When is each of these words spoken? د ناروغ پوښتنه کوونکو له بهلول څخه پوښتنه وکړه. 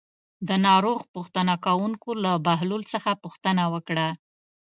د 0.47 0.49
ناروغ 0.67 0.99
پوښتنه 1.13 1.53
کوونکو 1.65 2.09
له 2.23 2.31
بهلول 2.45 2.83
څخه 2.93 3.11
پوښتنه 3.23 3.63
وکړه. 3.73 4.07